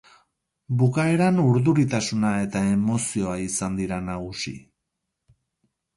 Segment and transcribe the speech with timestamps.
[0.83, 4.59] Bukaeran urduritasuna eta emozioa izan dira nagusi.